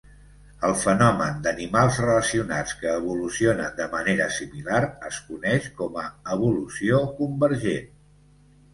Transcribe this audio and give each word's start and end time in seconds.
El 0.69 0.71
fenomen 0.83 1.43
d'animals 1.47 1.99
relacionats 2.05 2.73
que 2.81 2.89
evolucionen 3.03 3.79
de 3.83 3.89
manera 3.93 4.29
similar 4.41 4.83
es 5.13 5.23
coneix 5.31 5.71
com 5.81 6.03
a 6.07 6.11
evolució 6.41 7.07
convergent. 7.25 7.91